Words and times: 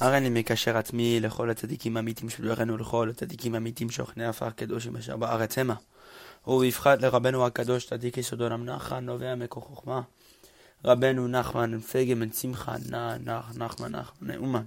הריני 0.00 0.28
מקשר 0.28 0.76
עצמי 0.76 1.20
לכל 1.20 1.50
הצדיקים 1.50 1.96
האמיתים 1.96 2.30
שבדורנו 2.30 2.74
ולכל 2.74 3.10
הצדיקים 3.10 3.54
האמיתים 3.54 3.90
שוכני 3.90 4.26
עפר 4.26 4.50
קדושים 4.50 4.96
אשר 4.96 5.16
בארץ 5.16 5.58
המה. 5.58 5.74
ובפחת 6.46 7.02
לרבנו 7.02 7.46
הקדוש 7.46 7.86
צדיק 7.86 8.16
יסודו 8.16 8.48
נמנחה 8.48 9.00
נובע 9.00 9.34
מכוח 9.34 9.64
חוכמה. 9.64 10.02
רבנו 10.84 11.28
נחמן 11.28 11.80
פגם 11.80 12.20
בן 12.20 12.32
שמחה 12.32 12.76
נח 12.90 13.16
נח 13.24 13.56
נחמן 13.56 13.92
נחמן 13.92 14.28
נאומן. 14.32 14.64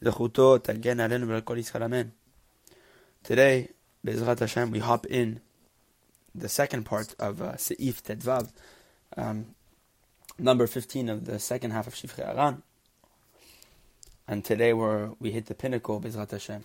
זכותו 0.00 0.58
תגן 0.58 1.00
עלינו 1.00 1.28
ועל 1.28 1.40
כל 1.40 1.58
ישראל 1.58 1.82
אמן. 1.82 2.08
Today, 3.24 3.68
Bezrat 4.06 4.40
Hashem, 4.40 4.70
we 4.70 4.78
hop 4.78 5.04
in 5.06 5.40
the 6.34 6.48
second 6.48 6.84
part 6.84 7.14
of 7.18 7.42
uh, 7.42 7.52
Seif 7.56 8.00
Tedvav, 8.00 8.48
um, 9.16 9.44
number 10.38 10.66
15 10.66 11.10
of 11.10 11.26
the 11.26 11.38
second 11.38 11.72
half 11.72 11.86
of 11.86 11.94
Shifchei 11.94 12.26
Aran. 12.26 12.62
And 14.30 14.44
today 14.44 14.72
we're, 14.72 15.10
we 15.18 15.32
hit 15.32 15.46
the 15.46 15.56
pinnacle, 15.56 16.00
Bezrat 16.00 16.30
Hashem. 16.30 16.64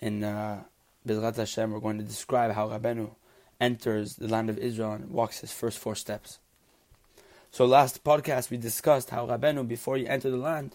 In 0.00 0.24
uh, 0.24 0.64
Bezrat 1.06 1.36
Hashem, 1.36 1.70
we're 1.70 1.78
going 1.78 1.98
to 1.98 2.02
describe 2.02 2.50
how 2.50 2.70
Rabenu 2.70 3.12
enters 3.60 4.16
the 4.16 4.26
land 4.26 4.50
of 4.50 4.58
Israel 4.58 4.94
and 4.94 5.08
walks 5.08 5.38
his 5.38 5.52
first 5.52 5.78
four 5.78 5.94
steps. 5.94 6.40
So 7.52 7.66
last 7.66 8.02
podcast 8.02 8.50
we 8.50 8.56
discussed 8.56 9.10
how 9.10 9.28
Rabenu, 9.28 9.68
before 9.68 9.96
he 9.96 10.08
entered 10.08 10.32
the 10.32 10.38
land, 10.38 10.74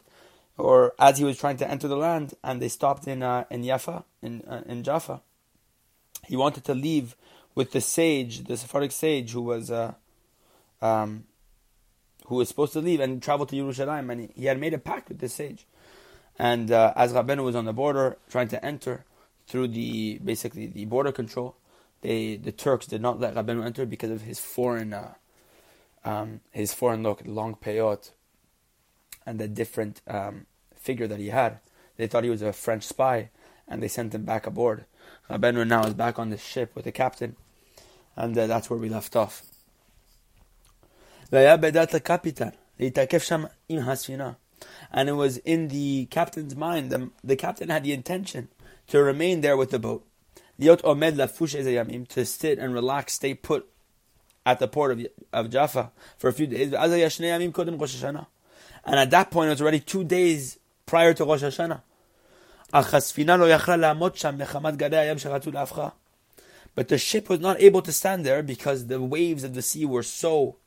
or 0.58 0.94
as 0.98 1.18
he 1.18 1.26
was 1.26 1.38
trying 1.38 1.58
to 1.58 1.70
enter 1.70 1.90
the 1.90 1.98
land, 1.98 2.36
and 2.42 2.62
they 2.62 2.70
stopped 2.70 3.06
in 3.06 3.22
uh, 3.22 3.44
in 3.52 3.64
Yafa, 3.64 4.06
in 4.22 4.44
uh, 4.48 4.62
in 4.66 4.84
Jaffa, 4.84 5.20
he 6.26 6.38
wanted 6.38 6.64
to 6.64 6.74
leave 6.74 7.18
with 7.54 7.74
the 7.74 7.82
sage, 7.82 8.46
the 8.46 8.56
Sephardic 8.56 8.94
sage, 8.94 9.34
who 9.34 9.42
was 9.42 9.70
uh, 9.70 9.94
um, 10.82 11.26
who 12.28 12.36
was 12.36 12.48
supposed 12.48 12.72
to 12.74 12.80
leave 12.80 13.02
and 13.02 13.22
travel 13.22 13.46
to 13.46 13.58
Yerushalayim, 13.58 14.10
and 14.10 14.22
he, 14.22 14.30
he 14.34 14.46
had 14.46 14.58
made 14.58 14.74
a 14.74 14.78
pact 14.78 15.10
with 15.10 15.20
this 15.20 15.34
sage. 15.34 15.66
And 16.40 16.72
uh, 16.72 16.94
as 16.96 17.14
Rabbeinu 17.14 17.44
was 17.44 17.56
on 17.56 17.66
the 17.66 17.74
border 17.74 18.18
trying 18.30 18.48
to 18.50 18.64
enter 18.64 19.06
through 19.48 19.70
the 19.70 20.20
basically 20.24 20.68
the 20.68 20.86
border 20.86 21.12
control, 21.12 21.56
they 22.02 22.36
the 22.36 22.52
Turks 22.52 22.86
did 22.86 23.02
not 23.02 23.20
let 23.20 23.36
Rabbeinu 23.36 23.66
enter 23.66 23.86
because 23.86 24.12
of 24.12 24.22
his 24.22 24.40
foreign 24.40 24.94
uh, 24.94 25.14
um, 26.06 26.42
his 26.52 26.74
foreign 26.74 27.04
look, 27.04 27.22
long 27.26 27.56
peyot, 27.56 28.12
and 29.26 29.40
the 29.40 29.48
different 29.48 30.02
um, 30.08 30.46
figure 30.76 31.08
that 31.08 31.20
he 31.20 31.30
had. 31.30 31.60
They 31.98 32.08
thought 32.08 32.24
he 32.24 32.30
was 32.30 32.42
a 32.42 32.54
French 32.54 32.84
spy, 32.84 33.30
and 33.68 33.82
they 33.82 33.88
sent 33.88 34.14
him 34.14 34.24
back 34.24 34.46
aboard. 34.46 34.86
Rabbeinu 35.30 35.68
now 35.68 35.84
is 35.84 35.94
back 35.94 36.20
on 36.20 36.30
the 36.30 36.38
ship 36.38 36.76
with 36.76 36.86
the 36.86 36.92
captain, 36.92 37.36
and 38.16 38.38
uh, 38.38 38.48
that's 38.48 38.70
where 38.70 38.80
we 38.80 38.90
left 38.90 39.16
off. 39.16 39.44
And 44.92 45.10
it 45.10 45.14
was 45.14 45.38
in 45.38 45.68
the 45.70 46.08
captain's 46.10 46.56
mind, 46.56 46.90
the, 46.92 47.10
the 47.24 47.36
captain 47.36 47.70
had 47.70 47.84
the 47.84 47.94
intention 47.94 48.50
to 48.88 49.02
remain 49.02 49.42
there 49.42 49.58
with 49.58 49.72
the 49.72 49.80
boat. 49.80 50.06
To 50.60 52.26
sit 52.26 52.60
and 52.60 52.74
relax, 52.74 53.14
stay 53.14 53.34
put 53.34 53.68
at 54.46 54.60
the 54.60 54.68
port 54.68 54.92
of, 54.92 55.06
of 55.34 55.50
Jaffa 55.50 55.92
for 56.18 56.30
a 56.30 56.34
few 56.34 56.48
days. 56.48 56.74
And 58.88 59.00
at 59.00 59.10
that 59.12 59.32
point, 59.32 59.48
it 59.48 59.52
was 59.52 59.62
already 59.62 59.80
two 59.82 60.04
days 60.04 60.58
prior 60.86 61.14
to 61.14 61.26
Rosh 61.26 61.44
Hashanah. 61.44 61.82
But 66.76 66.88
the 66.90 66.98
ship 66.98 67.30
was 67.30 67.40
not 67.40 67.62
able 67.62 67.82
to 67.82 67.92
stand 67.92 68.26
there 68.26 68.44
because 68.44 68.88
the 68.88 69.02
waves 69.02 69.44
of 69.44 69.54
the 69.54 69.62
sea 69.62 69.86
were 69.86 70.04
so 70.04 70.58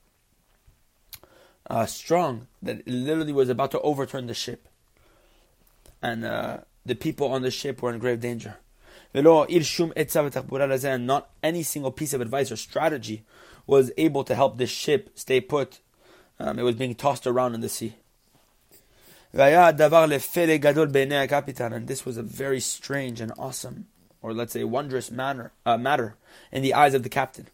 uh, 1.71 1.87
strong 1.87 2.49
that 2.61 2.81
it 2.81 2.89
literally 2.89 3.33
was 3.33 3.49
about 3.49 3.71
to 3.71 3.81
overturn 3.81 4.27
the 4.27 4.35
ship. 4.35 4.69
And 6.03 6.25
uh, 6.25 6.59
the 6.85 6.97
people 6.97 7.33
on 7.33 7.43
the 7.43 7.51
ship 7.51 7.81
were 7.81 7.93
in 7.93 8.01
grave 8.01 8.21
danger. 8.21 8.57
Not 9.15 9.51
any 11.43 11.63
single 11.63 11.93
piece 11.93 12.13
of 12.13 12.21
advice 12.21 12.53
or 12.53 12.57
strategy 12.57 13.25
was 13.67 13.93
able 13.97 14.25
to 14.25 14.35
help 14.35 14.59
this 14.59 14.71
ship 14.71 15.11
stay 15.15 15.41
put. 15.41 15.81
Um, 16.39 16.59
it 16.59 16.63
was 16.63 16.75
being 16.75 16.95
tossed 16.95 17.27
around 17.27 17.55
in 17.55 17.61
the 17.61 17.69
sea. 17.69 17.95
And 19.33 19.79
this 21.87 22.05
was 22.05 22.17
a 22.17 22.23
very 22.23 22.61
strange 22.61 23.21
and 23.21 23.33
awesome, 23.39 23.87
or 24.23 24.33
let's 24.33 24.55
say 24.55 24.65
wondrous 24.65 25.13
manner, 25.13 25.53
uh, 25.65 25.77
matter 25.77 26.17
in 26.51 26.63
the 26.63 26.75
eyes 26.75 26.95
of 26.95 27.05
the 27.05 27.09
captain. 27.09 27.47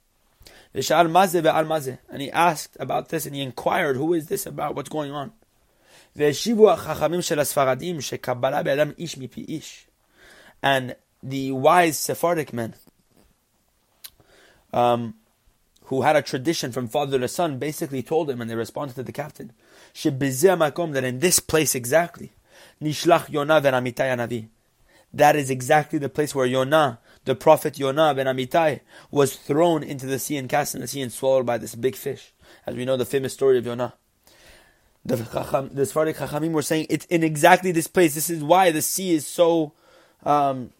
And 2.08 2.20
he 2.20 2.30
asked 2.30 2.76
about 2.78 3.08
this 3.08 3.24
and 3.24 3.34
he 3.34 3.40
inquired, 3.40 3.96
who 3.96 4.12
is 4.12 4.26
this 4.26 4.44
about? 4.44 4.74
What's 4.74 4.90
going 4.90 5.10
on? 5.10 5.32
And 10.62 10.96
the 11.22 11.52
wise 11.52 11.98
Sephardic 11.98 12.52
men, 12.52 12.74
um, 14.72 15.14
who 15.84 16.02
had 16.02 16.16
a 16.16 16.22
tradition 16.22 16.72
from 16.72 16.88
father 16.88 17.18
to 17.18 17.28
son, 17.28 17.58
basically 17.58 18.02
told 18.02 18.28
him, 18.28 18.40
and 18.40 18.50
they 18.50 18.54
responded 18.54 18.94
to 18.96 19.02
the 19.02 19.12
captain, 19.12 19.52
that 19.94 21.04
in 21.04 21.20
this 21.20 21.40
place 21.40 21.74
exactly, 21.74 22.32
That 25.14 25.36
is 25.36 25.50
exactly 25.50 25.98
the 25.98 26.08
place 26.08 26.34
where 26.34 26.46
Yonah, 26.46 26.98
the 27.26 27.34
prophet 27.34 27.78
Yonah 27.78 28.14
ben 28.14 28.26
Amittai, 28.26 28.80
was 29.10 29.36
thrown 29.36 29.82
into 29.82 30.06
the 30.06 30.18
sea 30.18 30.36
and 30.36 30.48
cast 30.48 30.74
in 30.74 30.80
the 30.80 30.86
sea 30.86 31.02
and 31.02 31.12
swallowed 31.12 31.44
by 31.44 31.58
this 31.58 31.74
big 31.74 31.94
fish. 31.94 32.32
As 32.64 32.74
we 32.74 32.84
know 32.84 32.96
the 32.96 33.04
famous 33.04 33.34
story 33.34 33.58
of 33.58 33.66
Yonah. 33.66 33.94
The, 35.04 35.18
Chacham, 35.18 35.70
the 35.72 35.86
Sephardic 35.86 36.16
Chachamim 36.16 36.52
were 36.52 36.62
saying 36.62 36.86
it's 36.88 37.04
in 37.06 37.22
exactly 37.22 37.70
this 37.72 37.86
place. 37.86 38.14
This 38.14 38.30
is 38.30 38.42
why 38.42 38.70
the 38.70 38.82
sea 38.82 39.12
is 39.12 39.26
so 39.26 39.72
um, 40.24 40.70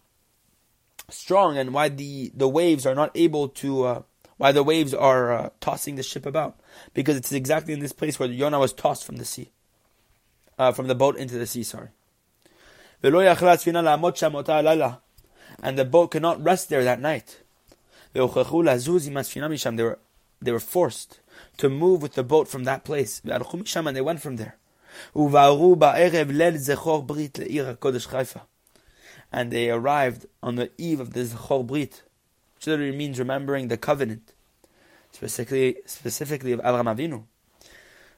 strong 1.09 1.57
and 1.57 1.73
why 1.73 1.89
the, 1.89 2.31
the 2.33 2.47
waves 2.47 2.85
are 2.85 2.95
not 2.95 3.11
able 3.15 3.49
to, 3.49 3.83
uh, 3.83 4.01
why 4.37 4.51
the 4.51 4.63
waves 4.63 4.93
are 4.93 5.31
uh, 5.31 5.49
tossing 5.59 5.95
the 5.95 6.03
ship 6.03 6.25
about. 6.25 6.59
Because 6.93 7.15
it's 7.15 7.31
exactly 7.31 7.73
in 7.73 7.79
this 7.81 7.93
place 7.93 8.19
where 8.19 8.29
Yonah 8.29 8.59
was 8.59 8.73
tossed 8.73 9.05
from 9.05 9.17
the 9.17 9.25
sea, 9.25 9.51
uh, 10.57 10.71
from 10.71 10.87
the 10.87 10.95
boat 10.95 11.17
into 11.17 11.37
the 11.37 11.47
sea, 11.47 11.63
sorry. 11.63 11.89
And 15.61 15.77
the 15.77 15.85
boat 15.85 16.11
could 16.11 16.21
not 16.21 16.43
rest 16.43 16.69
there 16.69 16.83
that 16.83 17.01
night. 17.01 17.41
They 18.13 18.21
were, 18.21 19.99
they 20.41 20.51
were 20.51 20.59
forced 20.59 21.19
to 21.57 21.69
move 21.69 22.01
with 22.01 22.13
the 22.13 22.23
boat 22.23 22.47
from 22.47 22.63
that 22.63 22.83
place. 22.83 23.21
And 23.25 23.95
they 23.95 24.01
went 24.01 24.21
from 24.21 24.35
there 24.37 24.57
and 29.31 29.51
they 29.51 29.69
arrived 29.69 30.25
on 30.41 30.55
the 30.55 30.71
eve 30.77 30.99
of 30.99 31.13
the 31.13 31.21
Zechor 31.21 31.65
Brit, 31.65 32.03
which 32.55 32.67
literally 32.67 32.95
means 32.95 33.19
remembering 33.19 33.67
the 33.67 33.77
covenant, 33.77 34.33
specifically 35.11 35.77
specifically 35.85 36.53
of 36.53 36.61
Avraham 36.61 36.95
Avinu. 36.95 37.23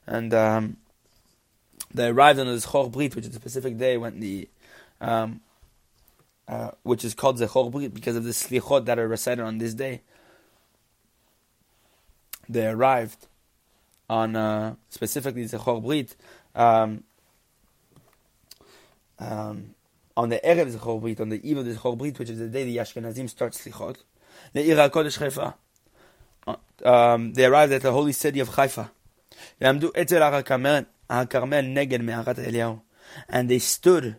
And 0.06 0.34
um, 0.34 0.78
they 1.94 2.08
arrived 2.08 2.40
on 2.40 2.48
the 2.48 2.54
Zechor 2.54 2.92
Brit, 2.92 3.16
which 3.16 3.26
is 3.26 3.32
a 3.32 3.40
specific 3.40 3.78
day 3.78 3.98
when 3.98 4.20
the 4.20 4.48
um, 5.02 5.42
uh, 6.50 6.72
which 6.84 7.06
is 7.06 7.14
called 7.14 7.38
Zechor 7.38 7.72
Brit 7.72 7.94
because 7.94 8.16
of 8.16 8.24
the 8.24 8.32
slichot 8.32 8.86
that 8.86 8.98
are 8.98 9.08
recited 9.08 9.44
on 9.44 9.60
this 9.60 9.76
day. 9.76 10.02
They 12.50 12.66
arrived 12.66 13.28
on 14.10 14.36
uh, 14.36 14.74
specifically 14.90 15.46
Zechor 15.46 15.84
Brit. 15.84 16.16
Um, 16.56 17.04
um, 19.20 19.76
on 20.18 20.30
the 20.30 20.42
Erev 20.44 20.76
Zechor 20.76 21.00
Brit, 21.00 21.22
on 21.22 21.30
the 21.30 21.48
eve 21.48 21.58
of 21.58 21.66
the 21.66 21.74
Zechor 21.74 21.96
Brit, 21.96 22.18
which 22.18 22.32
is 22.32 22.40
the 22.40 22.48
day 22.48 22.66
the 22.66 22.78
Ashkenazim 22.78 23.30
start 23.30 23.54
Slichot, 23.54 23.98
Haifa, 24.56 25.54
um, 26.84 27.34
they 27.34 27.46
arrived 27.46 27.74
at 27.74 27.84
the 27.84 27.92
holy 27.92 28.14
city 28.14 28.40
of 28.40 28.50
Haifa. 28.50 28.90
And 29.62 29.82
they 33.50 33.60
stood 33.60 34.16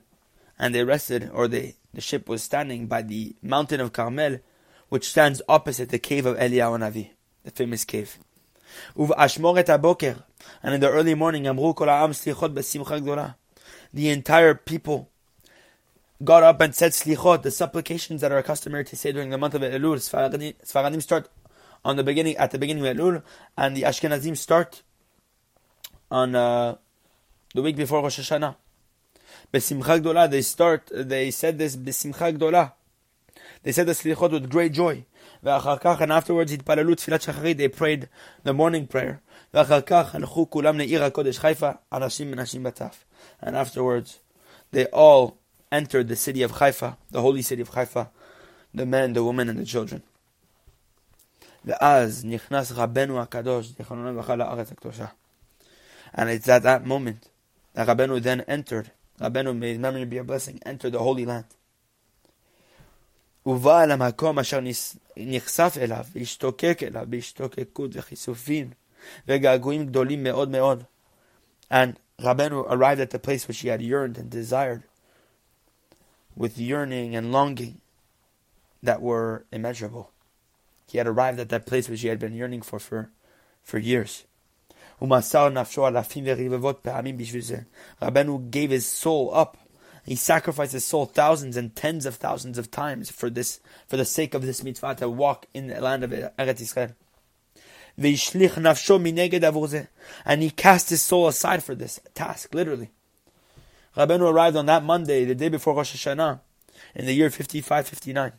and 0.58 0.74
they 0.74 0.84
rested, 0.84 1.30
or 1.32 1.48
they, 1.48 1.76
the 1.92 2.00
ship 2.00 2.28
was 2.28 2.42
standing 2.42 2.86
by 2.86 3.02
the 3.02 3.34
mountain 3.42 3.80
of 3.80 3.92
Carmel, 3.92 4.38
which 4.88 5.08
stands 5.08 5.42
opposite 5.48 5.88
the 5.90 5.98
cave 5.98 6.26
of 6.26 6.36
Eliyahu 6.36 6.78
Navi, 6.78 7.10
the 7.44 7.50
famous 7.50 7.84
cave. 7.84 8.18
And 8.96 10.74
in 10.74 10.80
the 10.80 10.90
early 10.90 11.14
morning, 11.14 11.42
the 13.92 14.08
entire 14.08 14.54
people 14.54 15.10
got 16.22 16.42
up 16.42 16.60
and 16.60 16.74
said 16.74 16.92
slichot, 16.92 17.42
the 17.42 17.50
supplications 17.50 18.20
that 18.20 18.30
are 18.30 18.42
customary 18.42 18.84
to 18.84 18.96
say 18.96 19.10
during 19.12 19.30
the 19.30 19.38
month 19.38 19.54
of 19.54 19.62
Elul. 19.62 19.96
Sfaradim 19.96 21.02
start 21.02 21.28
on 21.84 21.96
the 21.96 22.04
beginning, 22.04 22.36
at 22.36 22.50
the 22.50 22.58
beginning 22.58 22.86
of 22.86 22.96
Elul, 22.96 23.22
and 23.56 23.76
the 23.76 23.82
Ashkenazim 23.82 24.36
start 24.36 24.82
on 26.10 26.34
uh, 26.34 26.76
the 27.54 27.62
week 27.62 27.76
before 27.76 28.02
Rosh 28.02 28.20
Hashanah. 28.20 28.56
Besimcha 29.52 30.00
Gdola, 30.00 30.30
they 30.30 30.42
start, 30.42 30.88
they 30.94 31.32
said 31.32 31.58
this 31.58 31.76
Besimcha 31.76 32.72
They 33.62 33.72
said 33.72 33.86
the 33.86 33.92
Slichot 33.92 34.30
with 34.30 34.48
great 34.48 34.72
joy. 34.72 35.04
And 35.42 36.12
afterwards, 36.12 36.52
they 36.52 37.68
prayed 37.68 38.08
the 38.44 38.52
morning 38.52 38.86
prayer. 38.86 39.22
And 39.52 39.72
afterwards, 43.56 44.20
they 44.70 44.86
all 44.86 45.38
entered 45.72 46.06
the 46.08 46.16
city 46.16 46.42
of 46.42 46.50
Haifa, 46.52 46.96
the 47.10 47.20
holy 47.20 47.42
city 47.42 47.62
of 47.62 47.70
Haifa, 47.70 48.10
the 48.72 48.86
men, 48.86 49.14
the 49.14 49.24
women, 49.24 49.48
and 49.48 49.58
the 49.58 49.64
children. 49.64 50.04
And 51.64 51.74
it's 56.30 56.48
at 56.48 56.62
that 56.62 56.86
moment 56.86 57.28
that 57.74 57.86
Rabbeinu 57.86 58.22
then 58.22 58.40
entered 58.42 58.92
Rabbeinu, 59.19 59.57
may 59.57 59.69
his 59.69 59.79
memory 59.79 60.05
be 60.05 60.17
a 60.17 60.23
blessing, 60.23 60.59
entered 60.65 60.93
the 60.93 60.99
Holy 60.99 61.25
Land. 61.25 61.45
ובא 63.45 63.83
אל 63.83 63.91
המקום 63.91 64.39
אשר 64.39 64.59
נחשף 65.17 65.77
אליו, 65.81 66.05
והשתוקק 66.11 66.79
אליו 66.83 67.05
בהשתוקקות 67.09 67.91
וכיסופים 67.93 68.69
וגעגועים 69.27 69.85
גדולים 69.85 70.23
מאוד 70.23 70.49
מאוד. 70.49 70.83
And 71.71 71.99
Rabbeinu 72.21 72.65
arrived 72.69 73.01
at 73.01 73.09
the 73.09 73.19
place 73.19 73.47
which 73.47 73.59
he 73.59 73.67
had 73.67 73.81
yearned 73.81 74.17
and 74.17 74.29
desired 74.29 74.83
with 76.35 76.57
yearning 76.57 77.15
and 77.15 77.31
longing 77.31 77.81
that 78.81 79.01
were 79.01 79.45
immeasurable. 79.51 80.11
He 80.87 80.97
had 80.97 81.07
arrived 81.07 81.39
at 81.39 81.49
that 81.49 81.65
place 81.65 81.89
which 81.89 82.01
he 82.01 82.07
had 82.07 82.19
been 82.19 82.33
yearning 82.33 82.61
for 82.61 82.79
for, 82.79 83.09
for 83.63 83.77
years. 83.77 84.25
Rabbeinu 88.02 88.50
gave 88.50 88.70
his 88.70 88.86
soul 88.86 89.30
up. 89.34 89.56
He 90.04 90.16
sacrificed 90.16 90.72
his 90.72 90.84
soul 90.84 91.06
thousands 91.06 91.56
and 91.56 91.74
tens 91.74 92.06
of 92.06 92.16
thousands 92.16 92.58
of 92.58 92.70
times 92.70 93.10
for 93.10 93.30
this, 93.30 93.60
for 93.86 93.96
the 93.96 94.04
sake 94.04 94.34
of 94.34 94.42
this 94.42 94.62
mitzvah 94.62 94.96
to 94.96 95.08
walk 95.08 95.46
in 95.54 95.68
the 95.68 95.80
land 95.80 96.04
of 96.04 96.10
Eretz 96.10 96.34
Yisrael. 96.38 96.94
And 100.24 100.42
he 100.42 100.50
cast 100.50 100.90
his 100.90 101.02
soul 101.02 101.28
aside 101.28 101.62
for 101.62 101.74
this 101.74 102.00
task, 102.14 102.54
literally. 102.54 102.90
Rabbeinu 103.96 104.30
arrived 104.30 104.56
on 104.56 104.66
that 104.66 104.84
Monday, 104.84 105.24
the 105.24 105.34
day 105.34 105.48
before 105.48 105.74
Rosh 105.74 105.94
Hashanah, 105.94 106.40
in 106.94 107.06
the 107.06 107.12
year 107.12 107.30
5559. 107.30 108.32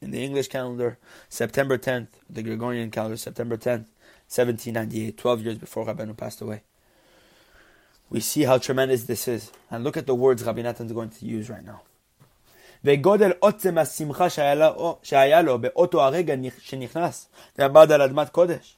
In 0.00 0.10
the 0.10 0.22
English 0.22 0.48
calendar, 0.48 0.98
September 1.28 1.78
10th, 1.78 2.08
the 2.28 2.42
Gregorian 2.42 2.90
calendar, 2.90 3.16
September 3.16 3.56
10th, 3.56 3.86
1798, 4.27 5.17
12 5.17 5.41
years 5.41 5.57
before 5.57 5.85
Rabbeinu 5.85 6.15
passed 6.15 6.41
away. 6.41 6.61
We 8.09 8.19
see 8.19 8.43
how 8.43 8.57
tremendous 8.57 9.03
this 9.03 9.27
is. 9.27 9.51
And 9.69 9.83
look 9.83 9.97
at 9.97 10.07
the 10.07 10.15
words 10.15 10.43
Rabbi 10.43 10.61
Natan 10.61 10.87
is 10.87 10.91
going 10.91 11.09
to 11.09 11.25
use 11.25 11.49
right 11.49 11.65
now. 11.65 11.81
וגודל 12.83 13.31
עוצם 13.39 13.77
השמחה 13.77 14.27
שהיה 15.03 15.41
לו 15.41 15.59
באותו 15.59 16.03
הרגע 16.03 16.35
שנכנס 16.59 17.27
ועמד 17.57 17.91
על 17.91 18.01
אדמת 18.01 18.29
קודש, 18.29 18.77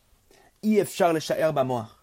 אי 0.63 0.81
אפשר 0.81 1.11
לשער 1.11 1.51
במוח. 1.51 1.95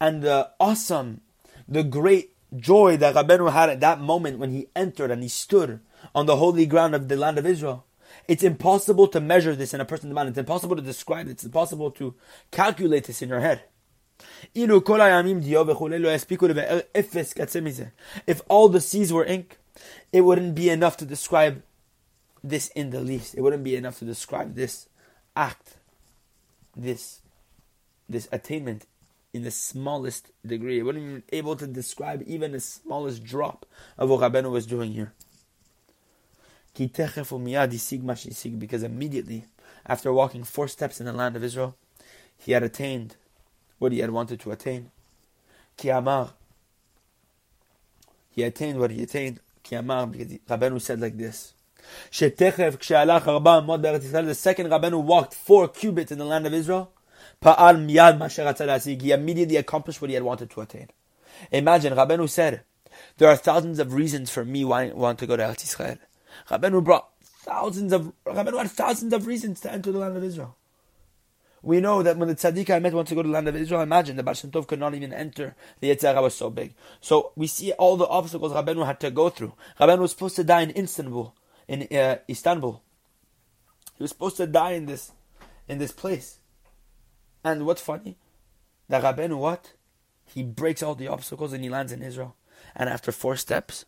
And 0.00 0.22
the 0.22 0.48
awesome, 0.60 1.20
the 1.68 1.82
great 1.82 2.30
joy 2.56 2.96
that 2.96 3.14
Rabbeinu 3.14 3.52
had 3.52 3.70
at 3.70 3.80
that 3.80 4.00
moment 4.00 4.38
when 4.38 4.50
he 4.50 4.68
entered 4.74 5.10
and 5.10 5.22
he 5.22 5.28
stood 5.28 5.80
on 6.14 6.26
the 6.26 6.36
holy 6.36 6.66
ground 6.66 6.94
of 6.94 7.08
the 7.08 7.16
land 7.16 7.38
of 7.38 7.46
Israel, 7.46 7.84
it's 8.27 8.43
impossible 8.43 9.07
to 9.09 9.19
measure 9.19 9.55
this 9.55 9.73
in 9.73 9.81
a 9.81 9.85
person's 9.85 10.13
mind. 10.13 10.29
It's 10.29 10.37
impossible 10.37 10.75
to 10.75 10.81
describe 10.81 11.27
it. 11.27 11.31
It's 11.31 11.43
impossible 11.43 11.91
to 11.91 12.15
calculate 12.51 13.05
this 13.05 13.21
in 13.21 13.29
your 13.29 13.41
head. 13.41 13.63
If 14.53 14.69
all 18.47 18.69
the 18.69 18.81
seas 18.81 19.13
were 19.13 19.25
ink, 19.25 19.57
it 20.13 20.21
wouldn't 20.21 20.55
be 20.55 20.69
enough 20.69 20.97
to 20.97 21.05
describe 21.05 21.63
this 22.43 22.67
in 22.69 22.89
the 22.91 23.01
least. 23.01 23.35
It 23.35 23.41
wouldn't 23.41 23.63
be 23.63 23.75
enough 23.75 23.99
to 23.99 24.05
describe 24.05 24.55
this 24.55 24.87
act, 25.35 25.77
this 26.75 27.21
this 28.09 28.27
attainment 28.31 28.85
in 29.33 29.43
the 29.43 29.51
smallest 29.51 30.31
degree. 30.45 30.79
It 30.79 30.83
wouldn't 30.83 31.27
be 31.29 31.37
able 31.37 31.55
to 31.55 31.67
describe 31.67 32.23
even 32.27 32.51
the 32.51 32.59
smallest 32.59 33.23
drop 33.23 33.65
of 33.97 34.09
what 34.09 34.19
Rabbeinu 34.19 34.51
was 34.51 34.65
doing 34.65 34.91
here. 34.91 35.13
Because 36.73 37.17
immediately, 38.83 39.45
after 39.85 40.13
walking 40.13 40.43
four 40.43 40.67
steps 40.67 40.99
in 40.99 41.05
the 41.05 41.13
land 41.13 41.35
of 41.35 41.43
Israel, 41.43 41.75
he 42.37 42.53
had 42.53 42.63
attained 42.63 43.15
what 43.79 43.91
he 43.91 43.99
had 43.99 44.11
wanted 44.11 44.39
to 44.41 44.51
attain. 44.51 44.91
Ki 45.77 45.89
amar. 45.89 46.31
He 48.29 48.43
attained 48.43 48.79
what 48.79 48.91
he 48.91 49.03
attained. 49.03 49.39
Ki 49.63 49.75
because 49.75 50.81
said 50.81 51.01
like 51.01 51.17
this. 51.17 51.53
The 52.11 52.29
second 54.33 54.69
Rabbeinu 54.69 55.03
walked 55.03 55.33
four 55.33 55.67
cubits 55.67 56.11
in 56.11 56.19
the 56.19 56.25
land 56.25 56.47
of 56.47 56.53
Israel. 56.53 56.91
He 57.43 59.11
immediately 59.11 59.57
accomplished 59.57 60.01
what 60.01 60.09
he 60.09 60.13
had 60.13 60.23
wanted 60.23 60.49
to 60.51 60.61
attain. 60.61 60.87
Imagine, 61.51 61.93
Rabbeinu 61.93 62.29
said, 62.29 62.61
There 63.17 63.29
are 63.29 63.35
thousands 63.35 63.79
of 63.79 63.93
reasons 63.93 64.29
for 64.29 64.45
me 64.45 64.63
why 64.63 64.89
I 64.89 64.93
want 64.93 65.19
to 65.19 65.27
go 65.27 65.35
to 65.35 65.43
Eretz 65.43 65.63
Israel. 65.63 65.97
Rabbeinu 66.49 66.83
brought 66.83 67.09
thousands 67.21 67.93
of 67.93 68.13
Rabbeinu 68.25 68.57
had 68.57 68.71
thousands 68.71 69.13
of 69.13 69.27
reasons 69.27 69.59
to 69.61 69.71
enter 69.71 69.91
the 69.91 69.99
land 69.99 70.17
of 70.17 70.23
Israel. 70.23 70.55
We 71.63 71.79
know 71.79 72.01
that 72.01 72.17
when 72.17 72.27
the 72.27 72.35
tzaddik 72.35 72.71
I 72.71 72.79
met 72.79 72.93
wants 72.93 73.09
to 73.09 73.15
go 73.15 73.21
to 73.21 73.27
the 73.27 73.33
land 73.33 73.47
of 73.47 73.55
Israel, 73.55 73.81
imagine 73.81 74.15
the 74.15 74.23
Baal 74.23 74.33
Tov 74.33 74.67
could 74.67 74.79
not 74.79 74.95
even 74.95 75.13
enter. 75.13 75.55
The 75.79 75.95
Yetzer 75.95 76.19
was 76.21 76.35
so 76.35 76.49
big. 76.49 76.73
So 77.01 77.33
we 77.35 77.45
see 77.45 77.71
all 77.73 77.97
the 77.97 78.07
obstacles 78.07 78.51
Rabbeinu 78.51 78.85
had 78.85 78.99
to 79.01 79.11
go 79.11 79.29
through. 79.29 79.53
Rabbeinu 79.79 79.99
was 79.99 80.11
supposed 80.11 80.35
to 80.37 80.43
die 80.43 80.61
in 80.61 80.75
Istanbul, 80.75 81.35
in 81.67 81.87
uh, 81.95 82.17
Istanbul. 82.27 82.81
He 83.95 84.03
was 84.03 84.09
supposed 84.09 84.37
to 84.37 84.47
die 84.47 84.71
in 84.71 84.87
this, 84.87 85.11
in 85.67 85.77
this 85.77 85.91
place. 85.91 86.39
And 87.43 87.67
what's 87.67 87.81
funny, 87.81 88.17
that 88.89 89.03
Rabbeinu 89.03 89.37
what? 89.37 89.73
He 90.25 90.41
breaks 90.41 90.81
all 90.81 90.95
the 90.95 91.09
obstacles 91.09 91.53
and 91.53 91.63
he 91.63 91.69
lands 91.69 91.91
in 91.91 92.01
Israel. 92.01 92.35
And 92.75 92.89
after 92.89 93.11
four 93.11 93.35
steps, 93.35 93.85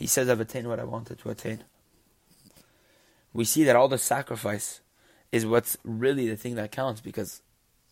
he 0.00 0.06
says, 0.06 0.30
I've 0.30 0.40
attained 0.40 0.66
what 0.66 0.80
I 0.80 0.84
wanted 0.84 1.18
to 1.18 1.28
attain. 1.28 1.62
We 3.34 3.44
see 3.44 3.64
that 3.64 3.76
all 3.76 3.86
the 3.86 3.98
sacrifice 3.98 4.80
is 5.30 5.44
what's 5.44 5.76
really 5.84 6.26
the 6.26 6.38
thing 6.38 6.54
that 6.54 6.72
counts 6.72 7.02
because 7.02 7.42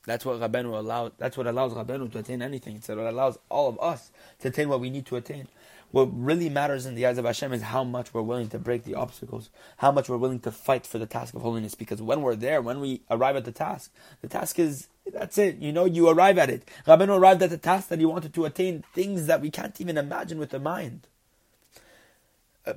that's 0.07 0.25
what 0.25 0.41
Rabbeinu 0.41 0.73
allows. 0.73 1.13
That's 1.19 1.37
what 1.37 1.47
allows 1.47 1.75
Rabbeinu 1.75 2.11
to 2.13 2.19
attain 2.21 2.41
anything. 2.41 2.77
It's 2.77 2.89
what 2.89 2.97
allows 2.97 3.39
all 3.51 3.69
of 3.69 3.79
us 3.79 4.11
to 4.39 4.49
attain 4.49 4.71
what 4.71 4.81
we 4.81 4.89
need 4.89 5.05
to 5.05 5.17
attain. 5.17 5.49
What 5.91 6.09
really 6.11 6.49
matters 6.49 6.87
in 6.87 6.95
the 6.95 7.05
eyes 7.05 7.19
of 7.19 7.27
Hashem 7.27 7.53
is 7.53 7.61
how 7.61 7.85
much 7.85 8.15
we're 8.15 8.23
willing 8.23 8.49
to 8.49 8.59
break 8.59 8.85
the 8.85 8.95
obstacles, 8.95 9.51
how 9.77 9.93
much 9.93 10.09
we're 10.09 10.17
willing 10.17 10.41
to 10.41 10.51
fight 10.51 10.87
for 10.87 10.97
the 10.97 11.05
task 11.05 11.35
of 11.35 11.43
holiness. 11.43 11.75
Because 11.75 12.01
when 12.01 12.23
we're 12.23 12.37
there, 12.37 12.63
when 12.63 12.81
we 12.81 13.03
arrive 13.11 13.37
at 13.37 13.45
the 13.45 13.53
task, 13.53 13.93
the 14.23 14.29
task 14.29 14.59
is 14.59 14.89
that's 15.13 15.37
it. 15.37 15.59
You 15.59 15.73
know, 15.73 15.85
you 15.85 16.09
arrive 16.09 16.39
at 16.39 16.49
it. 16.49 16.67
Rabbeinu 16.87 17.19
arrived 17.19 17.43
at 17.43 17.51
the 17.51 17.59
task 17.59 17.89
that 17.89 17.99
he 17.99 18.07
wanted 18.07 18.33
to 18.33 18.47
attain 18.47 18.83
things 18.95 19.27
that 19.27 19.43
we 19.43 19.51
can't 19.51 19.79
even 19.79 19.99
imagine 19.99 20.39
with 20.39 20.51
the 20.51 20.59
mind. 20.59 21.07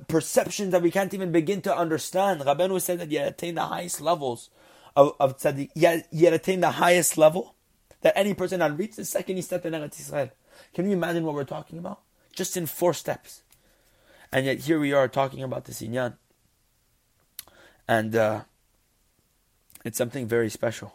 Perceptions 0.08 0.72
that 0.72 0.82
we 0.82 0.90
can't 0.90 1.12
even 1.14 1.32
begin 1.32 1.60
to 1.62 1.76
understand. 1.76 2.40
Rabbeinu 2.40 2.80
said 2.80 3.00
that 3.00 3.08
he 3.08 3.16
had 3.16 3.28
attained 3.28 3.56
the 3.56 3.62
highest 3.66 4.00
levels 4.00 4.50
of, 4.96 5.14
of 5.18 5.38
tzaddik. 5.38 5.70
He 5.74 5.84
had, 5.84 6.04
he 6.10 6.24
had 6.24 6.34
attained 6.34 6.62
the 6.62 6.72
highest 6.72 7.18
level 7.18 7.54
that 8.02 8.16
any 8.16 8.34
person 8.34 8.60
had 8.60 8.78
reached 8.78 8.96
the 8.96 9.04
second 9.04 9.36
he 9.36 9.42
stepped 9.42 9.66
in 9.66 9.72
Eretz 9.72 10.00
Israel. 10.00 10.30
Can 10.74 10.86
you 10.86 10.92
imagine 10.92 11.24
what 11.24 11.34
we're 11.34 11.44
talking 11.44 11.78
about? 11.78 12.00
Just 12.34 12.56
in 12.56 12.66
four 12.66 12.94
steps. 12.94 13.42
And 14.32 14.46
yet 14.46 14.60
here 14.60 14.80
we 14.80 14.92
are 14.92 15.08
talking 15.08 15.42
about 15.42 15.64
this 15.64 15.82
inyan. 15.82 16.16
And 17.86 18.16
uh, 18.16 18.42
it's 19.84 19.98
something 19.98 20.26
very 20.26 20.48
special. 20.48 20.94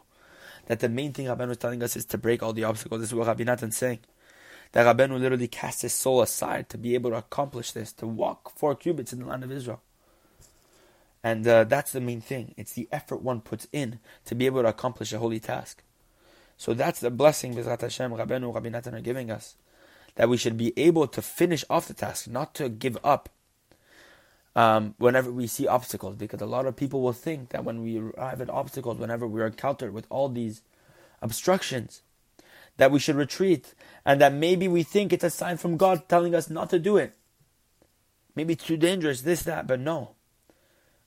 That 0.67 0.79
the 0.79 0.89
main 0.89 1.13
thing 1.13 1.27
Rabbeinu 1.27 1.49
was 1.49 1.57
telling 1.57 1.81
us 1.83 1.95
is 1.95 2.05
to 2.05 2.17
break 2.17 2.43
all 2.43 2.53
the 2.53 2.63
obstacles. 2.63 3.01
This 3.01 3.09
is 3.09 3.15
what 3.15 3.27
Rabbi 3.27 3.43
Natan 3.43 3.71
saying 3.71 3.99
that 4.71 4.85
Rabbeinu 4.85 5.19
literally 5.19 5.47
cast 5.47 5.81
his 5.81 5.93
soul 5.93 6.21
aside 6.21 6.69
to 6.69 6.77
be 6.77 6.93
able 6.93 7.11
to 7.11 7.17
accomplish 7.17 7.71
this, 7.71 7.91
to 7.93 8.07
walk 8.07 8.51
four 8.57 8.75
cubits 8.75 9.13
in 9.13 9.19
the 9.19 9.25
land 9.25 9.43
of 9.43 9.51
Israel. 9.51 9.81
And 11.23 11.47
uh, 11.47 11.63
that's 11.65 11.91
the 11.91 12.01
main 12.01 12.21
thing. 12.21 12.53
It's 12.57 12.73
the 12.73 12.87
effort 12.91 13.21
one 13.21 13.41
puts 13.41 13.67
in 13.71 13.99
to 14.25 14.35
be 14.35 14.45
able 14.45 14.61
to 14.61 14.69
accomplish 14.69 15.11
a 15.13 15.19
holy 15.19 15.39
task. 15.39 15.83
So 16.57 16.73
that's 16.73 16.99
the 16.99 17.11
blessing 17.11 17.55
Bezrat 17.55 17.81
Hashem, 17.81 18.11
Rabbeinu, 18.11 18.53
Rabbi 18.53 18.69
Natan 18.69 18.95
are 18.95 19.01
giving 19.01 19.29
us. 19.29 19.55
That 20.15 20.29
we 20.29 20.37
should 20.37 20.57
be 20.57 20.73
able 20.77 21.07
to 21.07 21.21
finish 21.21 21.63
off 21.69 21.87
the 21.87 21.93
task, 21.93 22.27
not 22.27 22.55
to 22.55 22.69
give 22.69 22.97
up 23.03 23.29
um, 24.55 24.95
whenever 24.97 25.31
we 25.31 25.45
see 25.45 25.67
obstacles. 25.67 26.15
Because 26.15 26.41
a 26.41 26.47
lot 26.47 26.65
of 26.65 26.75
people 26.75 27.01
will 27.01 27.13
think 27.13 27.49
that 27.49 27.63
when 27.63 27.83
we 27.83 27.99
arrive 27.99 28.41
at 28.41 28.49
obstacles, 28.49 28.97
whenever 28.97 29.27
we're 29.27 29.45
encountered 29.45 29.93
with 29.93 30.07
all 30.09 30.29
these 30.29 30.61
obstructions, 31.21 32.01
that 32.77 32.91
we 32.91 32.99
should 32.99 33.15
retreat, 33.15 33.73
and 34.05 34.21
that 34.21 34.33
maybe 34.33 34.67
we 34.67 34.83
think 34.83 35.11
it's 35.11 35.23
a 35.23 35.29
sign 35.29 35.57
from 35.57 35.77
God 35.77 36.07
telling 36.07 36.33
us 36.33 36.49
not 36.49 36.69
to 36.69 36.79
do 36.79 36.97
it. 36.97 37.13
Maybe 38.35 38.53
it's 38.53 38.65
too 38.65 38.77
dangerous, 38.77 39.21
this, 39.21 39.43
that, 39.43 39.67
but 39.67 39.79
no. 39.79 40.11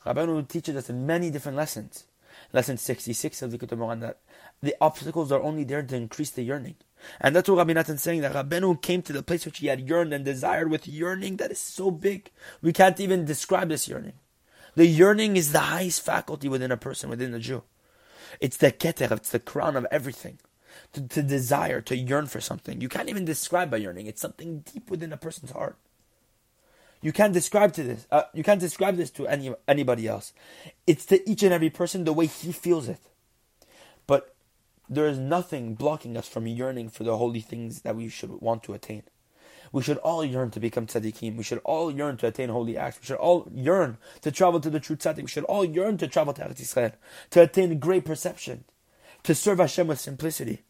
Rabbeinu 0.04 0.48
teaches 0.48 0.76
us 0.76 0.90
in 0.90 1.06
many 1.06 1.30
different 1.30 1.56
lessons. 1.56 2.04
Lesson 2.52 2.76
66 2.76 3.42
of 3.42 3.50
the 3.50 3.58
Likutei 3.58 3.78
Moharan 3.78 4.00
that 4.00 4.18
the 4.62 4.74
obstacles 4.80 5.30
are 5.30 5.42
only 5.42 5.64
there 5.64 5.82
to 5.82 5.96
increase 5.96 6.30
the 6.30 6.42
yearning. 6.42 6.74
And 7.20 7.34
that's 7.34 7.48
what 7.48 7.58
Rabbi 7.58 7.72
Natan 7.72 7.94
is 7.94 8.02
saying, 8.02 8.22
that 8.22 8.32
Rabbeinu 8.32 8.82
came 8.82 9.02
to 9.02 9.12
the 9.12 9.22
place 9.22 9.46
which 9.46 9.58
he 9.58 9.68
had 9.68 9.88
yearned 9.88 10.12
and 10.12 10.24
desired 10.24 10.70
with 10.70 10.88
yearning 10.88 11.36
that 11.36 11.50
is 11.50 11.58
so 11.58 11.90
big. 11.90 12.30
We 12.60 12.72
can't 12.72 13.00
even 13.00 13.24
describe 13.24 13.68
this 13.68 13.88
yearning. 13.88 14.14
The 14.74 14.86
yearning 14.86 15.36
is 15.36 15.52
the 15.52 15.60
highest 15.60 16.02
faculty 16.02 16.48
within 16.48 16.72
a 16.72 16.76
person, 16.76 17.10
within 17.10 17.34
a 17.34 17.38
Jew. 17.38 17.62
It's 18.40 18.56
the 18.56 18.72
keter, 18.72 19.10
it's 19.12 19.30
the 19.30 19.38
crown 19.38 19.76
of 19.76 19.86
everything. 19.90 20.38
To, 20.92 21.06
to 21.08 21.22
desire, 21.22 21.80
to 21.82 21.96
yearn 21.96 22.26
for 22.26 22.40
something. 22.40 22.80
You 22.80 22.88
can't 22.88 23.08
even 23.08 23.24
describe 23.24 23.70
by 23.70 23.78
yearning. 23.78 24.06
It's 24.06 24.20
something 24.20 24.64
deep 24.72 24.90
within 24.90 25.12
a 25.12 25.16
person's 25.16 25.52
heart. 25.52 25.76
You 27.02 27.12
can't 27.12 27.32
describe 27.32 27.72
to 27.74 27.82
this. 27.82 28.06
Uh, 28.10 28.24
you 28.34 28.42
can't 28.42 28.60
describe 28.60 28.96
this 28.96 29.10
to 29.12 29.26
any 29.26 29.54
anybody 29.66 30.06
else. 30.06 30.32
It's 30.86 31.06
to 31.06 31.28
each 31.28 31.42
and 31.42 31.52
every 31.52 31.70
person 31.70 32.04
the 32.04 32.12
way 32.12 32.26
he 32.26 32.52
feels 32.52 32.88
it. 32.88 33.00
But 34.06 34.34
there 34.88 35.06
is 35.06 35.18
nothing 35.18 35.74
blocking 35.74 36.16
us 36.16 36.28
from 36.28 36.46
yearning 36.46 36.90
for 36.90 37.04
the 37.04 37.16
holy 37.16 37.40
things 37.40 37.82
that 37.82 37.96
we 37.96 38.08
should 38.08 38.30
want 38.40 38.62
to 38.64 38.74
attain. 38.74 39.04
We 39.72 39.82
should 39.82 39.98
all 39.98 40.24
yearn 40.24 40.50
to 40.50 40.60
become 40.60 40.86
tzaddikim. 40.86 41.36
We 41.36 41.44
should 41.44 41.60
all 41.64 41.90
yearn 41.90 42.16
to 42.18 42.26
attain 42.26 42.48
holy 42.48 42.76
acts. 42.76 42.98
We 43.00 43.06
should 43.06 43.16
all 43.16 43.48
yearn 43.54 43.98
to 44.22 44.32
travel 44.32 44.60
to 44.60 44.68
the 44.68 44.80
true 44.80 44.96
tzaddik. 44.96 45.22
We 45.22 45.28
should 45.28 45.44
all 45.44 45.64
yearn 45.64 45.96
to 45.98 46.08
travel 46.08 46.32
to 46.34 46.42
Eretz 46.42 46.60
Yisrael, 46.60 46.92
to 47.30 47.42
attain 47.42 47.78
great 47.78 48.04
perception, 48.04 48.64
to 49.22 49.34
serve 49.34 49.58
Hashem 49.58 49.86
with 49.86 50.00
simplicity. 50.00 50.62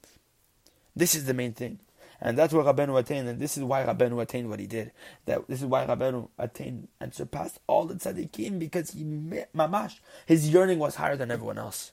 This 0.94 1.14
is 1.14 1.25
the 1.25 1.35
main 1.35 1.52
thing. 1.52 1.78
And 2.23 2.37
that's 2.37 2.52
what 2.52 2.66
Rabbeinu 2.66 2.99
attained, 2.99 3.28
and 3.28 3.40
this 3.40 3.56
is 3.56 3.64
why 3.64 3.82
Rabbeinu 3.82 4.20
attained 4.20 4.50
what 4.50 4.61
he 4.61 4.66
did. 4.66 4.92
That 5.25 5.49
this 5.49 5.61
is 5.61 5.66
why 5.66 5.87
Rabbeinu 5.87 6.28
attained 6.38 6.88
and 7.00 7.14
surpassed 7.14 7.61
all 7.66 7.87
the 7.87 7.94
tzaddikim 7.94 8.59
because 8.59 8.90
he 8.90 9.04
mamash 9.04 10.00
his 10.26 10.50
yearning 10.50 10.78
was 10.78 10.97
higher 10.97 11.16
than 11.16 11.30
everyone 11.30 11.56
else. 11.56 11.92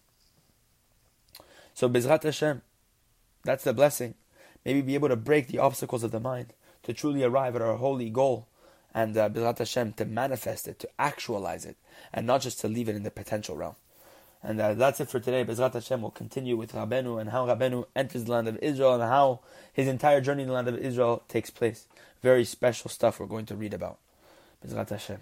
So 1.74 1.88
Bezrat 1.88 2.24
Hashem, 2.24 2.62
that's 3.44 3.64
the 3.64 3.74
blessing. 3.74 4.16
Maybe 4.66 4.82
be 4.82 4.96
able 4.96 5.10
to 5.10 5.16
break 5.16 5.48
the 5.48 5.60
obstacles 5.60 6.04
of 6.04 6.12
the 6.12 6.20
mind 6.20 6.54
to 6.84 6.94
truly 6.94 7.24
arrive 7.24 7.56
at 7.56 7.62
our 7.62 7.78
holy 7.78 8.10
goal, 8.10 8.48
and 8.94 9.16
uh, 9.16 9.30
Bezrat 9.30 9.60
Hashem 9.60 9.94
to 9.94 10.04
manifest 10.04 10.68
it, 10.68 10.80
to 10.80 10.90
actualize 11.00 11.66
it, 11.66 11.78
and 12.12 12.28
not 12.28 12.42
just 12.42 12.60
to 12.60 12.68
leave 12.68 12.90
it 12.90 12.96
in 12.98 13.04
the 13.04 13.12
potential 13.12 13.56
realm. 13.56 13.76
And 14.44 14.62
uh, 14.62 14.74
that's 14.76 15.00
it 15.00 15.10
for 15.10 15.20
today. 15.20 15.44
Bezrat 15.44 15.74
Hashem 15.74 16.02
will 16.02 16.12
continue 16.12 16.56
with 16.56 16.74
Rabenu 16.74 17.20
and 17.20 17.32
how 17.32 17.48
Rabenu 17.48 17.86
enters 17.96 18.26
the 18.26 18.32
land 18.32 18.48
of 18.48 18.58
Israel 18.58 18.94
and 18.94 19.04
how 19.04 19.42
his 19.74 19.88
entire 19.88 20.22
journey 20.22 20.44
in 20.44 20.50
the 20.50 20.54
land 20.54 20.68
of 20.68 20.78
Israel 20.78 21.24
takes 21.28 21.50
place. 21.50 21.88
Very 22.22 22.46
special 22.46 22.90
stuff 22.90 23.20
we're 23.20 23.26
going 23.26 23.46
to 23.48 23.56
read 23.56 23.74
about. 23.74 23.98
Bezrat 24.66 24.90
Hashem. 24.90 25.20